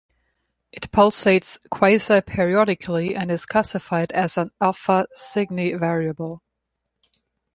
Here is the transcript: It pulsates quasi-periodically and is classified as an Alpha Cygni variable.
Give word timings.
It 0.71 0.89
pulsates 0.91 1.59
quasi-periodically 1.69 3.15
and 3.15 3.29
is 3.29 3.45
classified 3.45 4.11
as 4.13 4.35
an 4.35 4.49
Alpha 4.59 5.05
Cygni 5.13 5.73
variable. 5.73 6.41